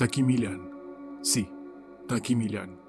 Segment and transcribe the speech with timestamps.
[0.00, 0.70] Taquimilán.
[1.20, 1.46] Sí,
[2.08, 2.80] Taquimilán.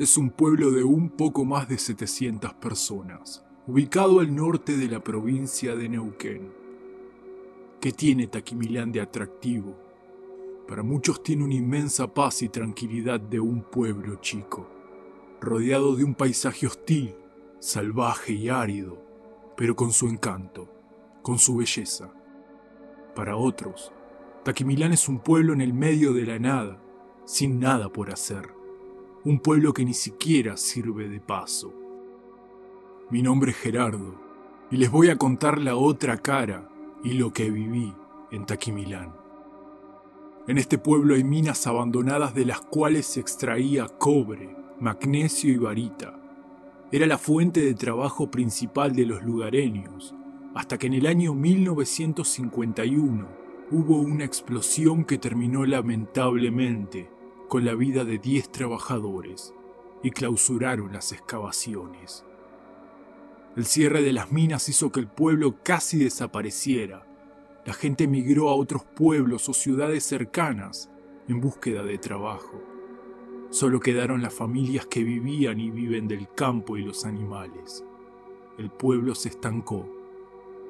[0.00, 4.98] Es un pueblo de un poco más de 700 personas, ubicado al norte de la
[4.98, 6.52] provincia de Neuquén.
[7.80, 9.78] ¿Qué tiene Taquimilán de atractivo?
[10.66, 14.68] Para muchos tiene una inmensa paz y tranquilidad de un pueblo chico,
[15.40, 17.14] rodeado de un paisaje hostil,
[17.60, 19.00] salvaje y árido,
[19.56, 20.68] pero con su encanto,
[21.22, 22.12] con su belleza.
[23.14, 23.92] Para otros,
[24.44, 26.80] Taquimilán es un pueblo en el medio de la nada,
[27.24, 28.54] sin nada por hacer.
[29.24, 31.74] Un pueblo que ni siquiera sirve de paso.
[33.10, 34.14] Mi nombre es Gerardo
[34.70, 36.68] y les voy a contar la otra cara
[37.02, 37.92] y lo que viví
[38.30, 39.14] en Taquimilán.
[40.46, 46.14] En este pueblo hay minas abandonadas de las cuales se extraía cobre, magnesio y varita.
[46.90, 50.14] Era la fuente de trabajo principal de los lugareños,
[50.54, 53.37] hasta que en el año 1951
[53.70, 57.10] hubo una explosión que terminó lamentablemente
[57.48, 59.52] con la vida de 10 trabajadores
[60.02, 62.24] y clausuraron las excavaciones.
[63.56, 67.06] El cierre de las minas hizo que el pueblo casi desapareciera.
[67.66, 70.90] La gente emigró a otros pueblos o ciudades cercanas
[71.28, 72.62] en búsqueda de trabajo.
[73.50, 77.84] Solo quedaron las familias que vivían y viven del campo y los animales.
[78.56, 79.86] El pueblo se estancó.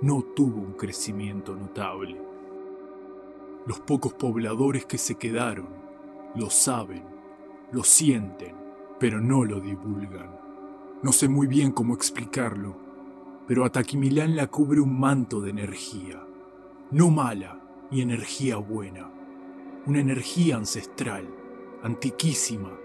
[0.01, 2.28] No tuvo un crecimiento notable.
[3.67, 5.69] Los pocos pobladores que se quedaron
[6.35, 7.05] lo saben,
[7.73, 8.55] lo sienten,
[8.99, 10.39] pero no lo divulgan.
[11.03, 12.77] No sé muy bien cómo explicarlo,
[13.47, 16.25] pero a Taquimilán la cubre un manto de energía.
[16.91, 19.11] No mala, ni energía buena.
[19.87, 21.27] Una energía ancestral,
[21.83, 22.79] antiquísima.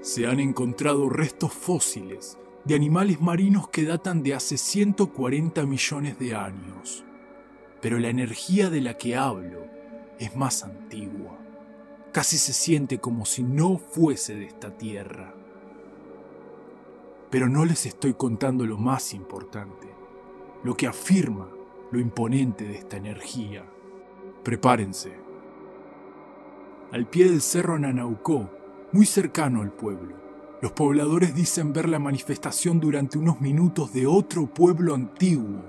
[0.00, 6.34] Se han encontrado restos fósiles de animales marinos que datan de hace 140 millones de
[6.34, 7.04] años.
[7.80, 9.75] Pero la energía de la que hablo
[10.18, 11.38] es más antigua.
[12.12, 15.34] Casi se siente como si no fuese de esta tierra.
[17.30, 19.88] Pero no les estoy contando lo más importante,
[20.64, 21.48] lo que afirma
[21.90, 23.64] lo imponente de esta energía.
[24.42, 25.12] Prepárense.
[26.92, 28.50] Al pie del cerro Nanaucó,
[28.92, 30.16] muy cercano al pueblo,
[30.62, 35.62] los pobladores dicen ver la manifestación durante unos minutos de otro pueblo antiguo,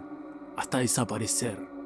[0.55, 1.76] hasta desaparecer.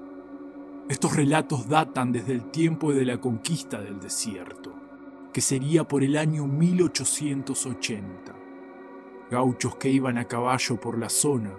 [0.91, 4.73] Estos relatos datan desde el tiempo de la conquista del desierto,
[5.31, 8.35] que sería por el año 1880.
[9.31, 11.53] Gauchos que iban a caballo por la zona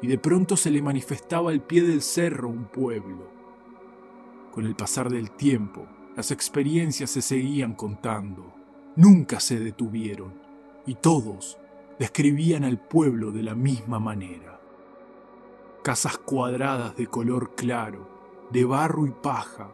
[0.00, 3.30] y de pronto se le manifestaba al pie del cerro un pueblo.
[4.52, 8.54] Con el pasar del tiempo, las experiencias se seguían contando,
[8.96, 10.32] nunca se detuvieron
[10.86, 11.58] y todos
[11.98, 14.58] describían al pueblo de la misma manera.
[15.82, 18.17] Casas cuadradas de color claro,
[18.50, 19.70] de barro y paja,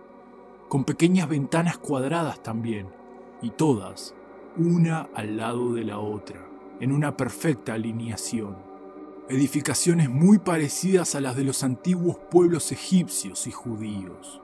[0.68, 2.88] con pequeñas ventanas cuadradas también,
[3.40, 4.14] y todas,
[4.56, 6.46] una al lado de la otra,
[6.80, 8.56] en una perfecta alineación.
[9.28, 14.40] Edificaciones muy parecidas a las de los antiguos pueblos egipcios y judíos.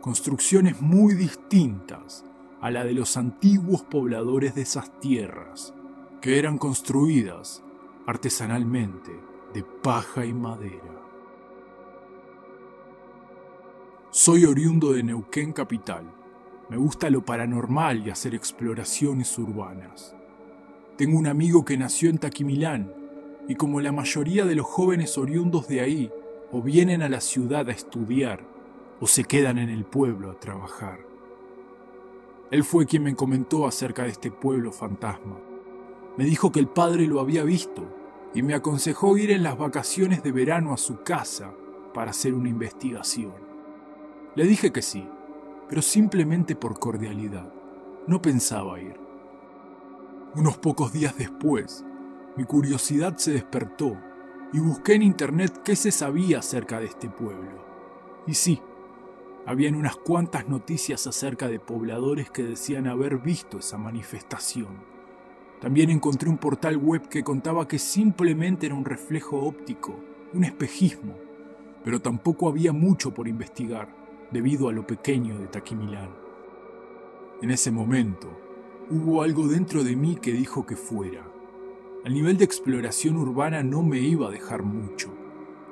[0.00, 2.24] Construcciones muy distintas
[2.60, 5.74] a la de los antiguos pobladores de esas tierras,
[6.20, 7.62] que eran construidas
[8.06, 9.12] artesanalmente
[9.52, 11.07] de paja y madera.
[14.10, 16.02] Soy oriundo de Neuquén Capital.
[16.70, 20.16] Me gusta lo paranormal y hacer exploraciones urbanas.
[20.96, 22.90] Tengo un amigo que nació en Taquimilán
[23.48, 26.10] y como la mayoría de los jóvenes oriundos de ahí,
[26.50, 28.40] o vienen a la ciudad a estudiar
[28.98, 31.00] o se quedan en el pueblo a trabajar.
[32.50, 35.38] Él fue quien me comentó acerca de este pueblo fantasma.
[36.16, 37.84] Me dijo que el padre lo había visto
[38.34, 41.52] y me aconsejó ir en las vacaciones de verano a su casa
[41.92, 43.47] para hacer una investigación.
[44.38, 45.04] Le dije que sí,
[45.68, 47.52] pero simplemente por cordialidad.
[48.06, 48.94] No pensaba ir.
[50.36, 51.84] Unos pocos días después,
[52.36, 53.98] mi curiosidad se despertó
[54.52, 57.64] y busqué en internet qué se sabía acerca de este pueblo.
[58.28, 58.62] Y sí,
[59.44, 64.84] habían unas cuantas noticias acerca de pobladores que decían haber visto esa manifestación.
[65.60, 69.98] También encontré un portal web que contaba que simplemente era un reflejo óptico,
[70.32, 71.16] un espejismo,
[71.82, 73.98] pero tampoco había mucho por investigar
[74.30, 76.10] debido a lo pequeño de Taquimilán.
[77.40, 78.28] En ese momento,
[78.90, 81.24] hubo algo dentro de mí que dijo que fuera.
[82.04, 85.08] Al nivel de exploración urbana no me iba a dejar mucho.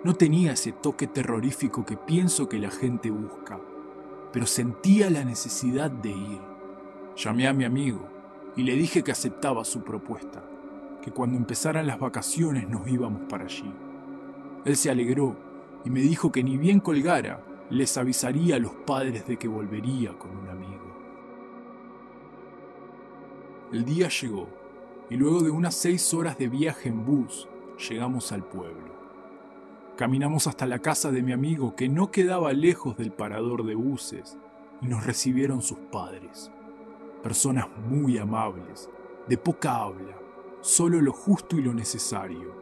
[0.04, 3.60] No tenía ese toque terrorífico que pienso que la gente busca,
[4.32, 6.40] pero sentía la necesidad de ir.
[7.16, 8.06] Llamé a mi amigo
[8.56, 10.44] y le dije que aceptaba su propuesta,
[11.02, 13.72] que cuando empezaran las vacaciones nos íbamos para allí.
[14.64, 15.36] Él se alegró
[15.84, 20.16] y me dijo que ni bien colgara, les avisaría a los padres de que volvería
[20.18, 20.86] con un amigo.
[23.72, 24.48] El día llegó,
[25.10, 27.48] y luego de unas seis horas de viaje en bus,
[27.88, 28.94] llegamos al pueblo.
[29.96, 34.36] Caminamos hasta la casa de mi amigo que no quedaba lejos del parador de buses
[34.82, 36.50] y nos recibieron sus padres.
[37.22, 38.90] Personas muy amables,
[39.26, 40.16] de poca habla,
[40.60, 42.54] solo lo justo y lo necesario.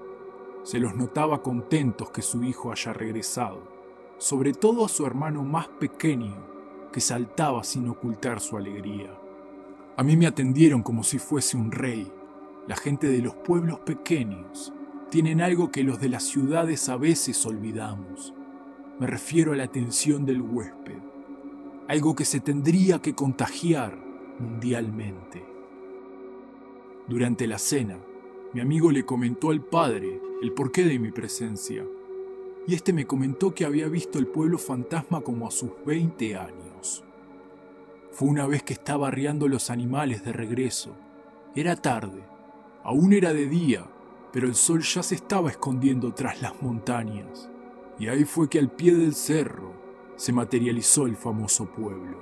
[0.63, 3.74] Se los notaba contentos que su hijo haya regresado,
[4.25, 6.35] sobre todo a su hermano más pequeño,
[6.91, 9.15] que saltaba sin ocultar su alegría.
[9.99, 12.11] A mí me atendieron como si fuese un rey.
[12.67, 14.73] La gente de los pueblos pequeños
[15.11, 18.33] tienen algo que los de las ciudades a veces olvidamos.
[18.99, 21.03] Me refiero a la atención del huésped,
[21.87, 23.99] algo que se tendría que contagiar
[24.39, 25.45] mundialmente.
[27.09, 27.99] Durante la cena,
[28.55, 31.85] mi amigo le comentó al padre el porqué de mi presencia,
[32.67, 37.05] y este me comentó que había visto el pueblo fantasma como a sus 20 años.
[38.11, 40.95] Fue una vez que estaba arriando los animales de regreso.
[41.55, 42.23] Era tarde,
[42.83, 43.87] aún era de día,
[44.33, 47.51] pero el sol ya se estaba escondiendo tras las montañas,
[47.99, 49.73] y ahí fue que al pie del cerro
[50.17, 52.19] se materializó el famoso pueblo.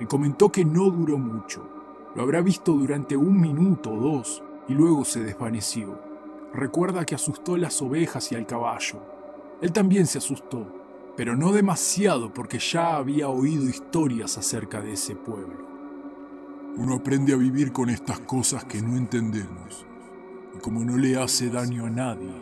[0.00, 1.68] Me comentó que no duró mucho,
[2.14, 6.00] lo habrá visto durante un minuto o dos, y luego se desvaneció.
[6.52, 9.17] Recuerda que asustó a las ovejas y al caballo.
[9.60, 10.66] Él también se asustó,
[11.16, 15.66] pero no demasiado porque ya había oído historias acerca de ese pueblo.
[16.76, 19.84] Uno aprende a vivir con estas cosas que no entendemos
[20.54, 22.32] y como no le hace daño a nadie,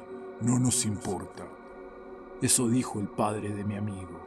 [0.43, 1.47] no nos importa.
[2.43, 4.21] Eso dijo el padre de mi amigo.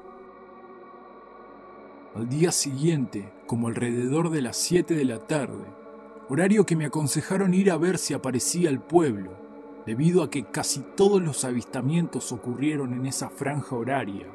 [2.16, 5.64] Al día siguiente, como alrededor de las 7 de la tarde,
[6.28, 9.49] horario que me aconsejaron ir a ver si aparecía el pueblo,
[9.86, 14.28] debido a que casi todos los avistamientos ocurrieron en esa franja horaria.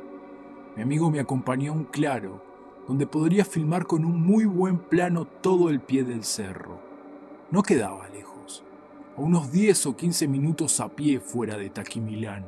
[0.77, 2.43] Mi amigo me acompañó a un claro,
[2.89, 6.81] donde podría filmar con un muy buen plano todo el pie del cerro.
[7.51, 8.65] No quedaba lejos
[9.17, 12.47] a unos 10 o 15 minutos a pie fuera de Taquimilán.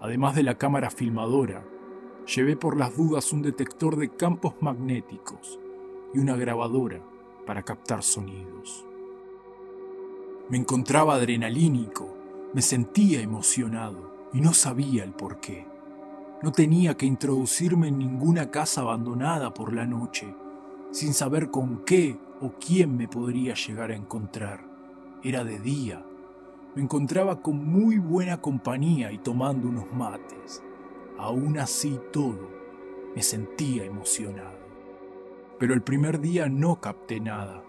[0.00, 1.64] Además de la cámara filmadora,
[2.34, 5.58] llevé por las dudas un detector de campos magnéticos
[6.14, 7.00] y una grabadora
[7.46, 8.86] para captar sonidos.
[10.50, 12.14] Me encontraba adrenalínico,
[12.52, 15.66] me sentía emocionado y no sabía el por qué.
[16.42, 20.34] No tenía que introducirme en ninguna casa abandonada por la noche,
[20.90, 24.60] sin saber con qué o quién me podría llegar a encontrar.
[25.22, 26.04] Era de día.
[26.74, 30.62] Me encontraba con muy buena compañía y tomando unos mates.
[31.16, 32.50] Aún así todo,
[33.16, 34.58] me sentía emocionado.
[35.58, 37.62] Pero el primer día no capté nada.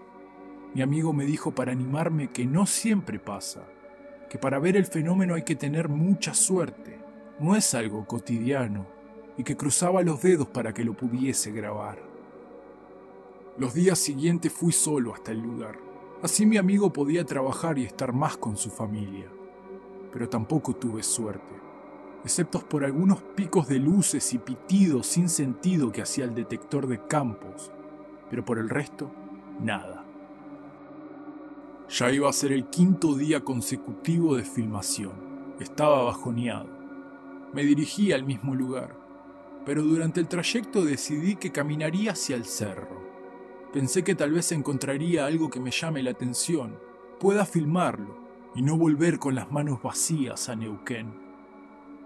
[0.76, 3.62] Mi amigo me dijo para animarme que no siempre pasa,
[4.28, 6.98] que para ver el fenómeno hay que tener mucha suerte,
[7.40, 8.86] no es algo cotidiano,
[9.38, 11.96] y que cruzaba los dedos para que lo pudiese grabar.
[13.56, 15.78] Los días siguientes fui solo hasta el lugar.
[16.22, 19.32] Así mi amigo podía trabajar y estar más con su familia.
[20.12, 21.54] Pero tampoco tuve suerte,
[22.22, 27.00] excepto por algunos picos de luces y pitidos sin sentido que hacía el detector de
[27.06, 27.72] campos,
[28.28, 29.10] pero por el resto,
[29.58, 30.05] nada.
[31.88, 35.12] Ya iba a ser el quinto día consecutivo de filmación.
[35.60, 36.68] Estaba bajoneado.
[37.52, 38.98] Me dirigí al mismo lugar,
[39.64, 43.06] pero durante el trayecto decidí que caminaría hacia el cerro.
[43.72, 46.76] Pensé que tal vez encontraría algo que me llame la atención,
[47.20, 48.18] pueda filmarlo
[48.56, 51.14] y no volver con las manos vacías a Neuquén.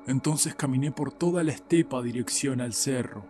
[0.07, 3.25] Entonces caminé por toda la estepa dirección al cerro.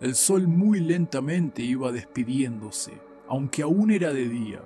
[0.00, 4.62] El sol muy lentamente iba despidiéndose, aunque aún era de día.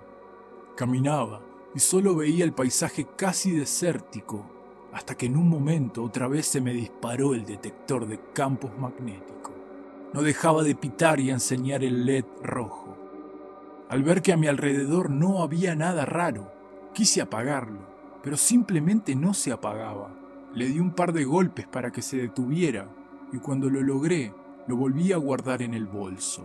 [0.77, 1.41] Caminaba
[1.73, 4.45] y solo veía el paisaje casi desértico,
[4.93, 9.55] hasta que en un momento otra vez se me disparó el detector de campos magnéticos.
[10.13, 12.97] No dejaba de pitar y enseñar el LED rojo.
[13.89, 16.53] Al ver que a mi alrededor no había nada raro,
[16.93, 17.81] quise apagarlo,
[18.23, 20.11] pero simplemente no se apagaba.
[20.55, 22.89] Le di un par de golpes para que se detuviera
[23.33, 24.35] y cuando lo logré,
[24.67, 26.45] lo volví a guardar en el bolso.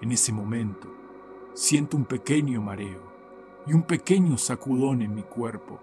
[0.00, 0.88] En ese momento,
[1.54, 3.11] siento un pequeño mareo
[3.66, 5.80] y un pequeño sacudón en mi cuerpo.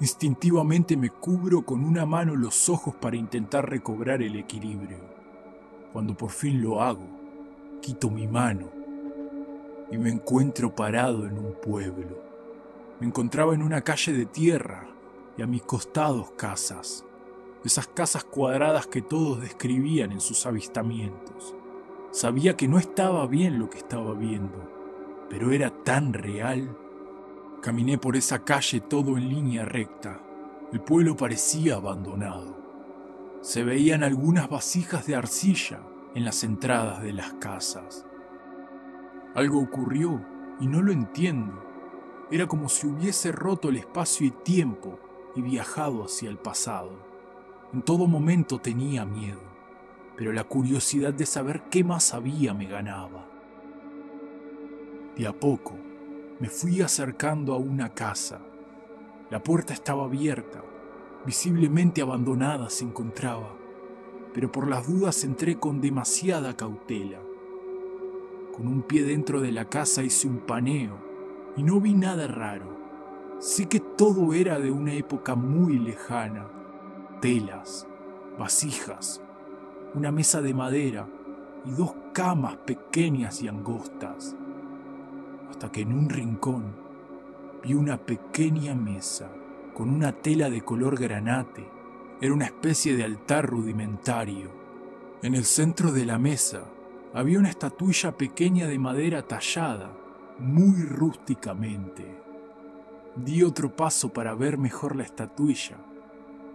[0.00, 4.98] Instintivamente me cubro con una mano los ojos para intentar recobrar el equilibrio.
[5.92, 7.06] Cuando por fin lo hago,
[7.80, 8.68] quito mi mano
[9.90, 12.18] y me encuentro parado en un pueblo.
[13.00, 14.88] Me encontraba en una calle de tierra
[15.36, 17.04] y a mis costados casas,
[17.64, 21.54] esas casas cuadradas que todos describían en sus avistamientos.
[22.10, 24.70] Sabía que no estaba bien lo que estaba viendo,
[25.28, 26.76] pero era tan real.
[27.64, 30.20] Caminé por esa calle todo en línea recta.
[30.70, 32.58] El pueblo parecía abandonado.
[33.40, 35.80] Se veían algunas vasijas de arcilla
[36.14, 38.04] en las entradas de las casas.
[39.34, 40.22] Algo ocurrió
[40.60, 41.64] Y no lo entiendo.
[42.30, 44.98] Era como si hubiese roto el espacio y tiempo
[45.34, 46.92] y viajado hacia el pasado.
[47.72, 49.40] En todo momento tenía miedo,
[50.18, 53.26] pero la curiosidad de saber qué más había me ganaba.
[55.16, 55.93] De a poco
[56.40, 58.40] me fui acercando a una casa.
[59.30, 60.62] La puerta estaba abierta,
[61.24, 63.54] visiblemente abandonada se encontraba,
[64.32, 67.20] pero por las dudas entré con demasiada cautela.
[68.54, 70.98] Con un pie dentro de la casa hice un paneo
[71.56, 72.74] y no vi nada raro.
[73.38, 76.48] Sé que todo era de una época muy lejana.
[77.20, 77.86] Telas,
[78.38, 79.22] vasijas,
[79.94, 81.08] una mesa de madera
[81.64, 84.36] y dos camas pequeñas y angostas.
[85.54, 86.74] Hasta que en un rincón
[87.62, 89.30] vi una pequeña mesa
[89.72, 91.64] con una tela de color granate.
[92.20, 94.50] Era una especie de altar rudimentario.
[95.22, 96.64] En el centro de la mesa
[97.12, 99.96] había una estatuilla pequeña de madera tallada,
[100.40, 102.20] muy rústicamente.
[103.14, 105.76] Di otro paso para ver mejor la estatuilla.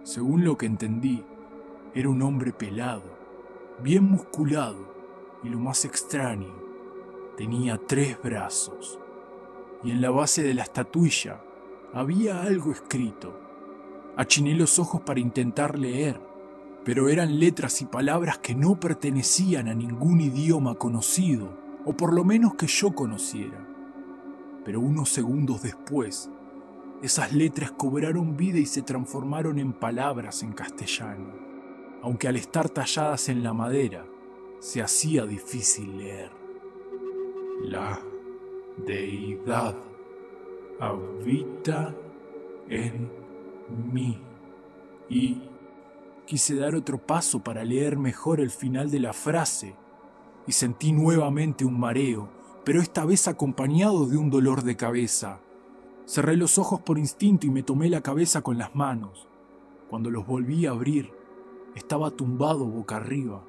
[0.02, 1.24] Según lo que entendí,
[1.94, 3.16] era un hombre pelado,
[3.82, 4.94] bien musculado
[5.42, 6.52] y lo más extraño,
[7.40, 8.98] tenía tres brazos.
[9.82, 11.40] Y en la base de la estatuilla
[11.94, 13.34] había algo escrito.
[14.14, 16.20] Achiné los ojos para intentar leer
[16.84, 22.24] pero eran letras y palabras que no pertenecían a ningún idioma conocido, o por lo
[22.24, 23.66] menos que yo conociera.
[24.64, 26.30] Pero unos segundos después,
[27.02, 31.34] esas letras cobraron vida y se transformaron en palabras en castellano,
[32.02, 34.06] aunque al estar talladas en la madera,
[34.58, 36.39] se hacía difícil leer.
[37.62, 38.00] La
[38.86, 39.76] deidad
[40.80, 41.94] habita
[42.68, 43.10] en
[43.92, 44.18] mí
[45.08, 45.50] y
[46.30, 49.74] Quise dar otro paso para leer mejor el final de la frase
[50.46, 52.28] y sentí nuevamente un mareo,
[52.64, 55.40] pero esta vez acompañado de un dolor de cabeza.
[56.06, 59.26] Cerré los ojos por instinto y me tomé la cabeza con las manos.
[59.88, 61.10] Cuando los volví a abrir,
[61.74, 63.44] estaba tumbado boca arriba.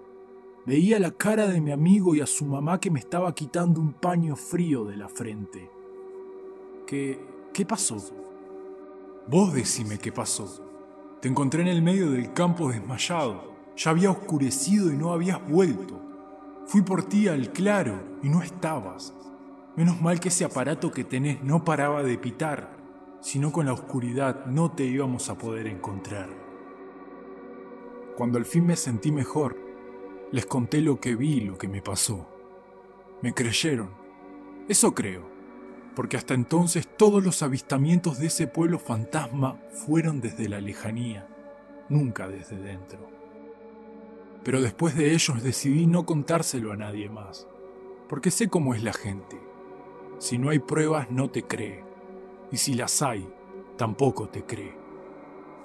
[0.66, 3.94] Veía la cara de mi amigo y a su mamá que me estaba quitando un
[3.94, 5.72] paño frío de la frente.
[6.86, 7.20] ¿Qué,
[7.52, 7.98] qué pasó?
[9.28, 10.64] Vos decime qué pasó.
[11.20, 13.56] Te encontré en el medio del campo desmayado.
[13.76, 16.00] Ya había oscurecido y no habías vuelto.
[16.68, 19.16] Fui por ti al claro y no estabas.
[19.76, 22.78] Menos mal que ese aparato que tenés no paraba de pitar,
[23.20, 26.30] sino con la oscuridad no te íbamos a poder encontrar.
[28.16, 29.71] Cuando al fin me sentí mejor,
[30.32, 32.28] les conté lo que vi lo que me pasó.
[33.22, 33.90] Me creyeron.
[34.68, 35.32] Eso creo
[35.96, 41.28] porque hasta entonces todos los avistamientos de ese pueblo fantasma fueron desde la lejanía,
[41.90, 43.10] nunca desde dentro.
[44.44, 47.48] Pero después de ellos decidí no contárselo a nadie más,
[48.08, 49.40] porque sé cómo es la gente.
[50.18, 51.84] Si no hay pruebas no te cree,
[52.52, 53.28] y si las hay,
[53.78, 54.76] tampoco te cree.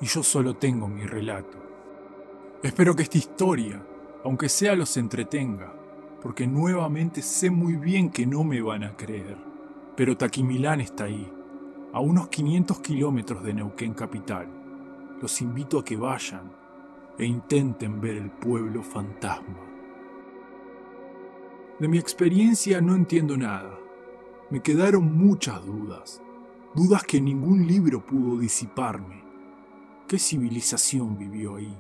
[0.01, 1.59] Y yo solo tengo mi relato.
[2.63, 3.87] Espero que esta historia,
[4.27, 5.73] aunque sea los entretenga,
[6.21, 9.37] porque nuevamente sé muy bien que no me van a creer.
[9.95, 11.33] Pero Taquimilán está ahí,
[11.93, 14.49] a unos 500 kilómetros de Neuquén capital.
[15.23, 16.51] Los invito a que vayan
[17.17, 19.61] e intenten ver el pueblo fantasma.
[21.79, 23.79] De mi experiencia no entiendo nada.
[24.51, 26.21] Me quedaron muchas dudas,
[26.75, 29.23] dudas que ningún libro pudo disiparme.
[30.09, 31.79] ¿Qué civilización vivió ahí?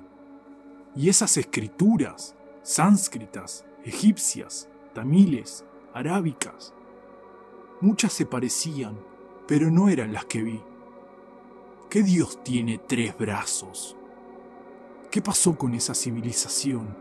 [0.95, 2.36] Y esas escrituras,
[2.67, 6.75] sánscritas, egipcias, tamiles, arábicas,
[7.81, 8.99] Muchas se parecían,
[9.47, 10.63] pero no eran las que vi.
[11.91, 13.97] ¿Qué Dios tiene tres brazos?
[15.11, 16.97] ¿Qué pasó con esa civilización?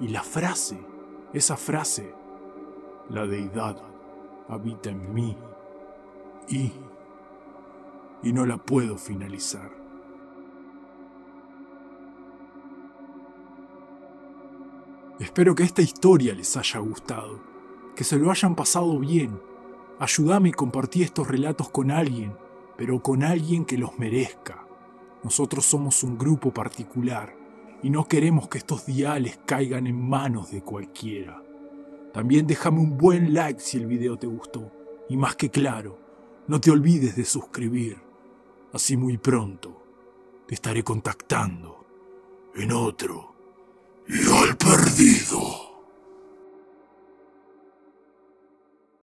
[0.00, 0.76] Y la frase,
[1.32, 2.12] esa frase,
[3.08, 3.80] la deidad
[4.48, 5.36] habita en mí
[6.48, 6.72] y...
[8.24, 9.77] y no la puedo finalizar.
[15.20, 17.40] Espero que esta historia les haya gustado,
[17.96, 19.38] que se lo hayan pasado bien
[20.00, 22.32] Ayúdame y compartí estos relatos con alguien,
[22.76, 24.64] pero con alguien que los merezca.
[25.24, 27.34] Nosotros somos un grupo particular
[27.82, 31.42] y no queremos que estos diales caigan en manos de cualquiera.
[32.12, 34.70] También déjame un buen like si el video te gustó.
[35.08, 35.98] Y más que claro,
[36.46, 38.00] no te olvides de suscribir.
[38.72, 39.82] Así muy pronto
[40.46, 41.84] te estaré contactando
[42.54, 43.34] en otro
[44.08, 45.67] y al perdido.